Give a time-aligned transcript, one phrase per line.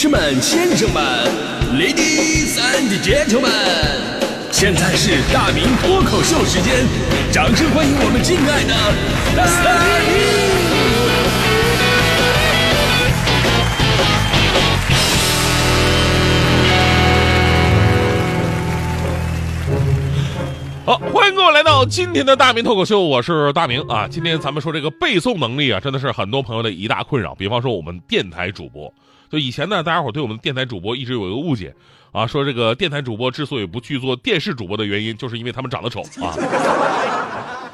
[0.00, 1.02] 士们、先生们
[1.74, 3.50] ，Ladies and Gentlemen，
[4.52, 6.86] 现在是大明脱口秀时间，
[7.32, 8.72] 掌声欢迎我们敬爱的
[9.34, 9.44] 大
[10.06, 10.14] 明！
[20.86, 24.06] 好，欢迎各位来到今天的大明脱口秀，我是大明啊。
[24.08, 27.34] 今天咱们说这个背诵能力啊，真的是很多朋友的一大困扰。
[27.34, 28.94] 比方说我们电台主播，
[29.30, 31.74] 就以前呢，大家伙对我们的电台主播一直有一个误解
[32.12, 36.34] 啊，说这个电台主播之所以不去做电视主播的原因，就是因为他们长得丑啊。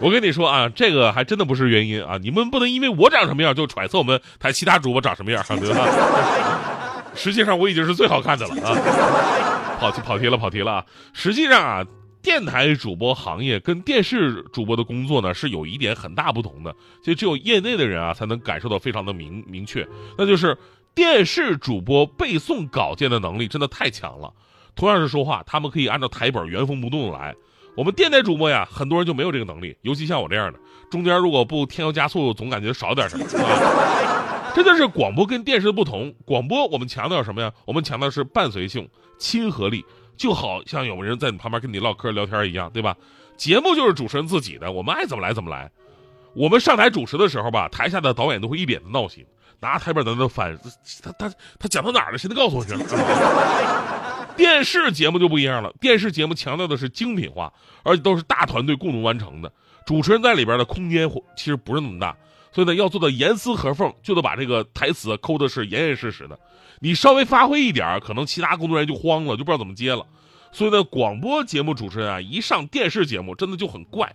[0.00, 5.86] 我跟你说啊，这个还真的不是原因啊，你们不能因为我长什么样就揣测我们台其他主播长什么样，对吧？
[7.16, 9.76] 实际上我已经是最好看的了啊。
[9.80, 10.84] 跑题跑题了，跑题了啊！
[11.12, 11.84] 实际上啊。
[12.20, 16.74] 电台主播行业跟电视主播的工作呢，是有一点很大不同的。
[17.02, 19.86] 就只有业内的人啊，才能感受到非常的明明确，
[20.18, 20.54] 那就是
[20.98, 24.34] 电视主播背诵稿件的能力真的太强了。
[24.74, 27.32] 同样是说话，他们可以按照台本原封不动的来。
[27.76, 30.58] 我们电台主播呀，很多人就没有这个能力，尤其像我这样的，
[30.90, 33.24] 中间如果不添油加醋，总感觉少点什么。
[34.56, 36.12] 这就是广播跟电视的不同。
[36.24, 37.52] 广播我们强调什么呀？
[37.64, 38.88] 我们强调是伴随性、
[39.20, 39.84] 亲和力。
[40.16, 42.96] 就好像有人在你旁边跟你唠嗑聊天一样，对吧？
[43.36, 45.70] 节目就是主持人自己的，我们爱怎么来怎么来。
[46.34, 49.24] 我们上台主持的时候吧，台下的导演都会一脸的闹心，
[49.60, 50.58] 拿台本在那翻，
[51.02, 51.28] 他他
[51.58, 52.18] 他讲到哪儿了？
[52.18, 52.74] 谁能告诉我去？
[54.36, 59.52] 电视节目就不一样了，电视节目强调的是精品化，而且都是大团队共同完成的，
[59.84, 62.16] 主持人在里边的空间其实不是那么大，
[62.52, 66.38] 所以呢，要做到严丝合缝，就得把这个台词抠的是严严实实的。
[66.78, 70.06] 你稍微发挥一点可能其他工作人员就慌了，就不知道怎么接了。
[70.52, 74.14] 所以呢，广播节目主持人啊，一上电视节目真的就很怪。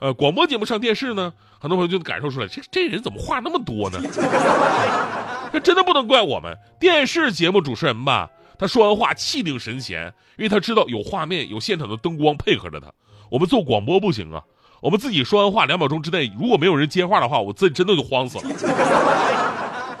[0.00, 4.00] 呃，广播节目上电视呢，很多朋友就感受出来，这这人怎么话那么多呢？
[5.52, 6.56] 这真的不能怪我们。
[6.78, 12.86] 电视节目主持人吧，他说完话气定神闲，因为他知道有画面、有现场的灯光配合着他。
[13.30, 14.42] 我们做广播不行啊，
[14.80, 18.44] 我们自己说完话两秒钟之内，如果没有人接话的话，我自己真的就慌死了。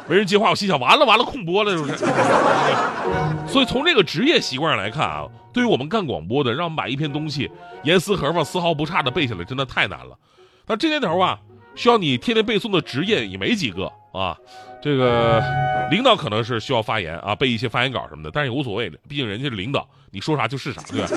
[0.08, 1.96] 没人接话，我心想完了完了，空播了是不是？
[3.46, 7.50] 所以从这个职业习惯上来看啊，对于我们干广播的，让我们把一篇东西
[7.82, 10.16] 严丝合缝、丝毫不差的背下来，真的太难了。
[10.66, 11.38] 但这年头啊，
[11.74, 14.36] 需要你天天背诵的职业也没几个啊。
[14.80, 15.42] 这个
[15.90, 21.08] 领导可能是需要发言啊，背一些发言稿什么的，但是也无所谓的，毕竟人家是领导，你说啥就是啥，对吧？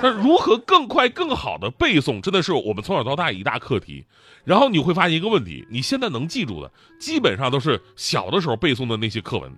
[0.00, 4.04] 那如何更快、更好的背诵，真的是我们从小到大一大课题。
[4.44, 6.70] 然后你会发现一个问题：你现在能记住的，
[7.00, 9.52] 基本上都是小的时候背诵的那些课文。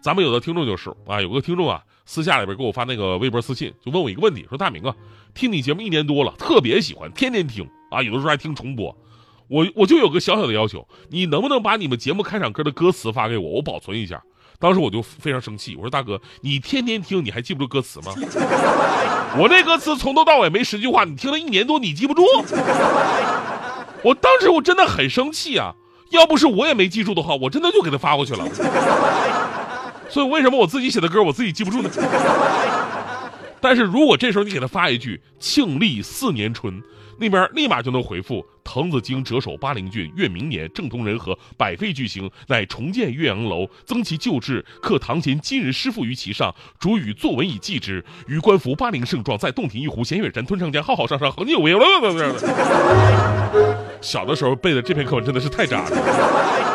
[0.00, 4.94] 咱们有的听众就是啊，有个听众啊，私下里边给我发那个微博私信，就问我一个问题，说大明啊，
[5.34, 8.96] 听你节目一年多了，特别喜欢，天天听啊，有的时候还听重播。
[9.48, 14.22] 我我就有个小小的要求，你能不能把你们节目开场歌的歌词发给我，我保存一下。
[14.58, 18.12] 当时我就非常生气，我说大哥，你天天听，你还记不住歌词吗？
[19.38, 22.22] 我这歌词从头到尾没十句话，你听了一年多，你记不住？
[24.02, 25.74] 我当时我真的很生气啊！
[26.10, 28.48] 要不是我也没记住的话，我真的就给他发过去了。
[30.08, 31.90] 所以为什么我自己写的歌我自己记不住呢？
[33.60, 36.82] 但是如果这时候你给他发一句“庆历四年春”。
[37.16, 48.04] 那边立马就能回复：滕子京谪守巴陵郡，越明年，政通人和，百废俱兴，乃重建岳阳楼，增其旧制，刻唐贤今人诗赋于其上，主与作文以记之。
[48.26, 51.74] 予观夫巴陵胜状，在洞庭一湖，衔远山，吞长江，浩浩汤汤，横有为。
[54.00, 56.73] 小的时候背的这篇课文真的是太渣了。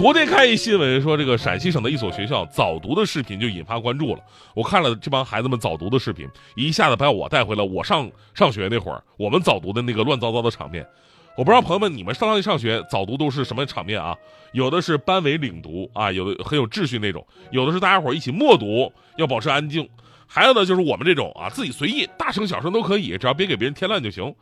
[0.00, 4.22] 昨天看一新闻说，这个陕西省的一所学校早读的视频就引发关注了。
[4.54, 10.88] 我看了这帮孩子们早读的视频，一下子把我带回了我上上学那会儿，我们早读的那个乱糟糟的场面。
[11.36, 14.16] 我不知道朋友们，你们上上学早读都是什么场面啊？
[14.52, 19.84] 有的是班委领读啊，有的很有秩序那种；有的是大家伙一起默读，要保持安静；
[20.26, 24.34] 还有呢，就是我们这种啊，自己随意，大声小声都可以，只要别给别人添乱就行。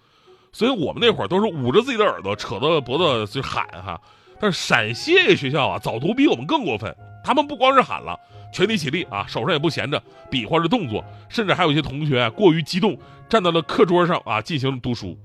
[0.53, 4.01] 所以我们那会儿都是捂着自己的耳朵，扯着脖子就喊哈。
[4.41, 6.95] 但是陕西这个学校啊，早读比我们更过分。
[7.25, 8.19] 他们不光是喊了，
[8.53, 12.97] 全体起立啊，手上也不闲着，比划着动作，甚至还有一些同学过于激动，
[13.29, 15.19] 站到了课桌上啊，进行读书。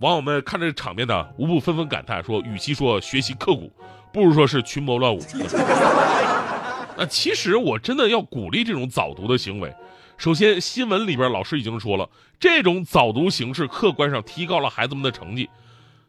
[0.00, 3.70] 网友们看这场面呢，无不纷纷感叹说：“与其说学习刻苦，
[4.12, 5.20] 不如说是群魔乱舞。
[6.98, 9.72] ”那其实我真的要鼓励这种早读的行为。
[10.16, 12.08] 首先，新闻里边老师已经说了，
[12.40, 15.48] 这种早读形式客观上提高了孩子们的成绩。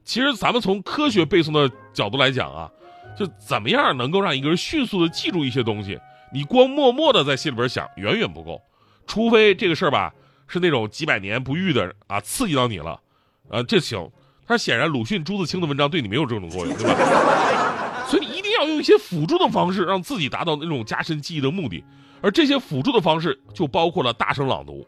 [0.07, 2.71] 其实咱们从科学背诵的角度来讲啊，
[3.19, 5.99] 就怎么样能够让一个人迅速的记住一些东西？
[6.31, 8.61] 你光默默的在心里边想，远远不够。
[9.05, 10.13] 除非这个事儿吧
[10.47, 12.97] 是那种几百年不遇的啊，刺激到你了，
[13.49, 14.09] 啊，这行。
[14.47, 18.07] 但是显然鲁迅、朱自清的文章对你没有这种作用，对吧？
[18.07, 21.83] 所以你一定要用一些辅助的方式，让自己达到那种加深记忆的目的。
[22.21, 24.87] 而这些辅助的方式就包括了大声朗读。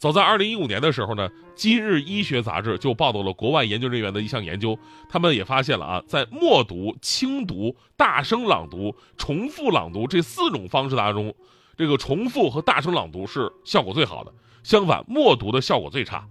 [0.00, 4.78] 早在二零一五年的时候呢，《今日医学杂志》就报道了国外研究人员的一项研究，
[5.10, 11.34] 他们也发现了啊，在默读、轻读、大声朗读、重复朗读这四种方式当中，
[11.76, 14.32] 这个重复和大声朗读是效果最好的，
[14.62, 16.26] 相反，默读的效果最差。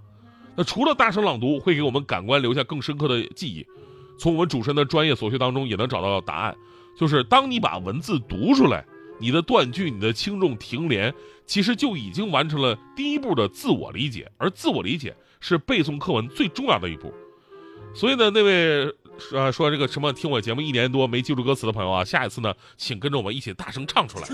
[0.55, 3.63] 那除了大声朗读会给我们感官留下更深刻的记忆，
[4.17, 6.57] 从我们主持人的专业所学当中也能找到答案，
[6.97, 8.83] 就是当你把文字读出来。
[9.19, 11.13] 你的断句、你的轻重停连，
[11.45, 17.13] 其实就已经完成了第一步的自我理解，而自我理解是背诵课文最重要的一步。
[17.93, 18.93] 所以呢，那位
[19.33, 24.27] 呃说这个什么听我节目一年多没记住歌词的朋友啊，下一次呢，请跟着我们一起大声唱出来。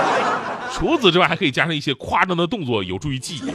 [0.72, 3.50] 除此之外，还可以加上一些夸张的动作，有助于记忆。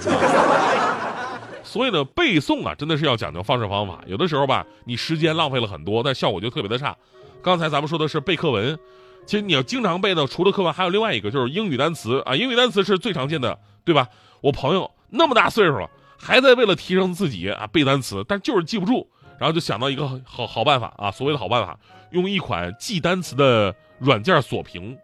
[1.64, 4.02] 所以呢，背诵啊，真的是要讲究方式方法。
[4.08, 6.96] 有的时候吧，你时间浪费了很多，但效果就特别的差。
[7.42, 8.80] 刚才咱们说的是背课文。
[9.26, 12.36] 其实你要经常背呢，除了课文，还有另外一个就是英语单词啊。
[12.36, 14.08] 英语单词是最常见的，对吧？
[14.42, 21.78] 我朋友那么大岁数了，还在为了提升自己啊背单词，但就是记不住，然后就想到一个好好办法啊，所谓的好办法，
[22.12, 24.96] 用一款记单词的软件锁屏，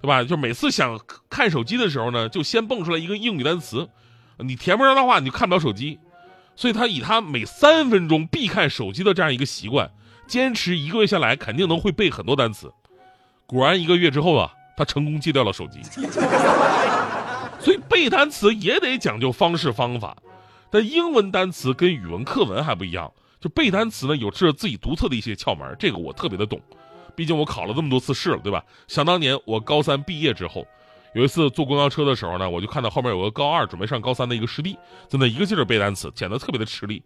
[0.00, 0.24] 对吧？
[0.24, 0.98] 就每次想
[1.30, 3.88] 看手机的时候呢，就先蹦出来一个英语单词，
[4.38, 6.00] 你填不上的话，你就看不了手机。
[6.56, 9.90] 所以他以他每三分钟必看手机的这样一个习惯，
[10.26, 12.70] 坚持一个月下来，肯定能会背很多单词。
[13.52, 15.82] 果然一个月之后啊，他成功戒掉了手机。
[17.60, 20.16] 所以背单词也得讲究方式方法，
[20.70, 26.58] 但英文单词跟语文课文还不一样，就背单词呢有着自己独特的一些窍门，这个我特别的懂，
[27.14, 28.64] 毕竟我考了这么多次试了，对吧？
[28.88, 30.66] 想当年我高三毕业之后，
[31.14, 34.78] 有一次坐公交车的时候呢，我就看到后面有个高二准备上高三的一个师弟，
[35.08, 37.02] 在那一个劲儿背单词，显得特别的吃力。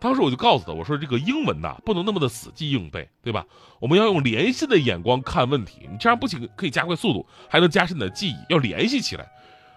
[0.00, 3.44] 当时我就告诉他，我说这个英文呐，不能那么的死记硬背，对吧？
[3.78, 9.30] 我们要用联系的眼光看问题，你这样不仅可以加快速度，还能加深你的记忆，要联系起来。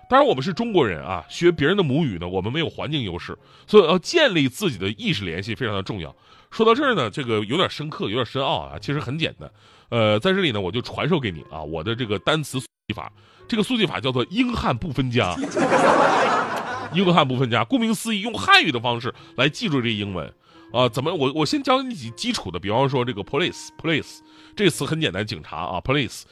[0.10, 3.38] 当然，我们是中国人啊，学别人的母语呢，我们没有环境优势，
[3.68, 6.16] 所以要建立自己的意识联系非常的重要。
[6.52, 9.50] 说到这儿呢，这个有点深刻，有点深奥啊，其实很简单。
[9.90, 13.12] 呃，在这里呢，我就传授给你啊，我的这个单词速记法，
[13.48, 15.36] 这个速记法叫做英汉不分家。
[16.94, 20.32] 英汉不分家，顾名思义，用汉语的方式来记住这英文，
[20.72, 21.14] 啊，怎么？
[21.14, 24.20] 我我先教你几基础的，比方说这个 police，police
[24.56, 26.24] 这个词很简单，警察啊，police，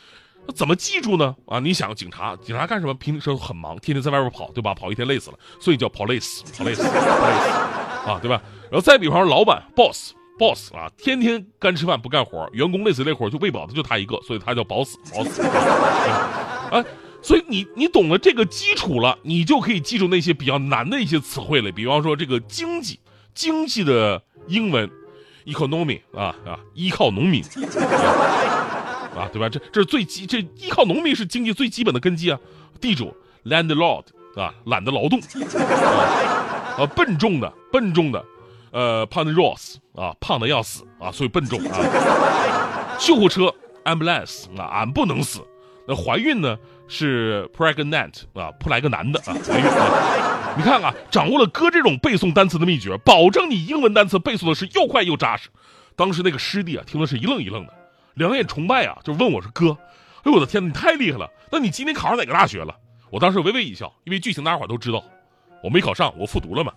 [0.55, 1.35] 怎么记住呢？
[1.45, 2.93] 啊，你想警察，警察干什么？
[2.93, 4.73] 平时很忙，天天在外边跑，对吧？
[4.73, 6.81] 跑一天累死了，所以叫 police，police，police，
[8.09, 8.41] 啊，对吧？
[8.69, 15.41] 然后再比方说老板，boss，boss 啊，天天干吃饭不干活，员工累死累活就喂饱的就他一个，所以他叫 boss，boss，
[16.71, 16.83] 啊。
[17.21, 21.71] 所以你你懂了这个基础了，你就可以记住那些比较难的一些词汇了。
[21.71, 22.99] 比方说这个经济，
[23.33, 24.89] 经济的英文
[25.45, 27.43] ，economy 啊啊，依靠农民
[29.15, 29.47] 啊，对吧？
[29.49, 32.39] 这这是最基，这依靠农民是经济最基本的根基啊。
[32.79, 33.15] 地主
[33.45, 35.19] ，landlord 啊，懒得劳动
[36.77, 38.25] 啊，笨重的，笨重的，
[38.71, 42.97] 呃 p o n d r o s 啊，胖的要死啊，所以笨重啊。
[42.97, 43.53] 救护车
[43.85, 45.39] ，ambulance 啊，俺不能死。
[45.87, 46.57] 那怀孕呢？
[46.91, 50.53] 是 pregnant 啊，扑来个男的啊，怀孕啊！
[50.57, 55.47] 你看啊，掌握了哥这种背诵单词的秘诀，保证你英文单词背诵的是又快又扎实。
[55.95, 57.73] 当时那个师弟啊，听的是一愣一愣的，
[58.15, 61.29] 两眼崇拜啊，就问我说：“哥，哎呦我的天，你太厉害了！
[61.49, 62.75] 那你今年考上哪个大学了？”
[63.09, 65.01] 我当时微微一笑，因为剧情大家伙都知道，
[65.63, 66.73] 我没考上，我复读了嘛。